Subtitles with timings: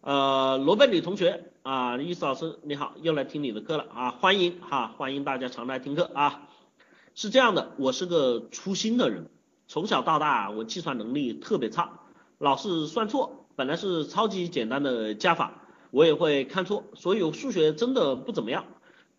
[0.00, 6.48] 呃，罗贝里同学啊，意思老师你好，又来听你的课了啊，欢迎哈，欢迎大家常来听课啊。
[7.16, 9.28] 是这样的，我是个粗心的人，
[9.66, 11.98] 从小到大我计算能力特别差，
[12.38, 18.66] 老是算错，本来是超级简单的加法，我也会看错，所以数学真的不怎么样。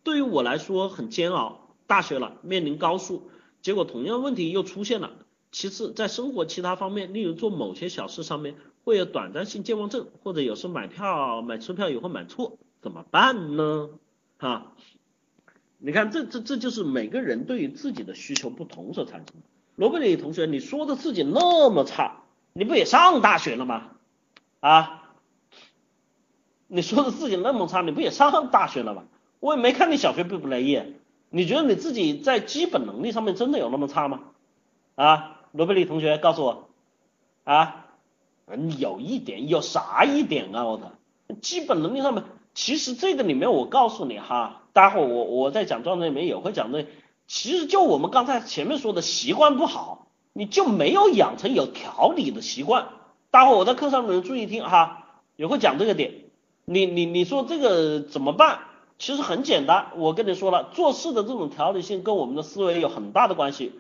[0.04, 3.30] 对于我来说很煎熬，大学了面临高数，
[3.62, 5.12] 结果同样问题又出现了。
[5.52, 13.90] 其次，在生活其他方面，例如做某些小事上面，会有短暂性健忘症，或者有时买票买车票也会买错，怎么办呢？
[14.38, 14.74] 哈，
[15.78, 19.48] 你看这这这就是每个人对于自己的需求不同所产生的。
[19.76, 23.92] 罗贝里同学，你说的自己那么差，你不也上大学了吗？
[24.60, 25.14] 啊，
[26.68, 29.04] 你说的自己那么差，你不也上大学了吗？
[29.40, 30.94] 我也没看你小学毕不来业，
[31.30, 34.22] 你觉得你自己在基本能力上面真的有那么差吗？
[34.96, 35.36] 啊？
[35.52, 36.70] 罗贝里同学告诉我，
[37.44, 37.88] 啊，
[38.78, 40.66] 有一点，有啥一点啊？
[40.66, 40.92] 我操，
[41.42, 46.86] 基本能力上面，其实这个里面我告诉你哈，待会我我在讲状态里面也会讲的，
[47.28, 52.88] 其实就我们刚才前面说的习惯不好，你就没有养成有条理的习惯。
[53.32, 56.14] 待会我在课上面注意听哈，也会讲这个点。
[56.66, 58.60] 你你你说这个怎么办？
[58.98, 63.72] 其实很简单，我跟你说了，做事的这种条理性跟我们的思维有很大的关系。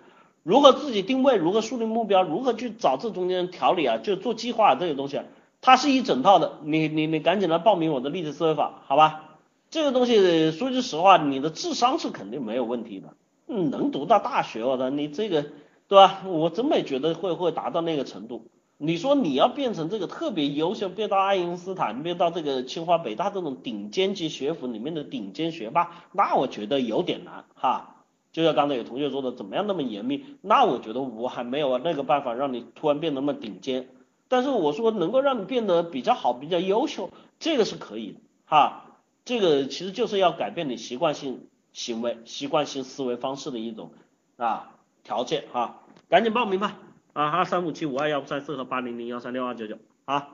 [0.50, 5.22] 如何自己定位，如何树立目标，如何去找这中间调理啊，就做计划这些东西，
[5.61, 6.53] 它是一整套的。
[6.64, 9.38] 你你你赶紧来报名我的励志思维法，好吧？
[9.70, 13.14] 这个东西说句实话，你的智商是肯定没有问题的，
[13.45, 15.45] 能读到大学，我的你这个
[15.88, 16.23] 对吧？
[16.25, 18.47] 我真没觉得会会达到那个程度。
[18.80, 27.97] 你说你要变成这个特别优秀，变到爱因斯坦，变到这个清华北大这种顶尖级学府里面的顶尖学霸，那我觉得有点难哈。
[28.31, 30.25] 就像刚才有同学说的，怎么样那么严密？
[30.41, 33.89] 那我觉得我还没有那个办法让你突然变那么顶尖。
[34.27, 38.86] 但是我说能够让你变得比较好、比较优秀，这个是可以的哈。
[39.25, 43.92] 这个其实就是要改变你习惯性行为、习惯性思维方式的一种
[44.37, 44.71] 啊
[45.04, 45.81] 条件哈。
[46.09, 46.77] 赶紧报名吧
[47.14, 47.30] 啊！
[47.30, 50.30] 二三五七五二幺三四和八零零幺三六二九九啊。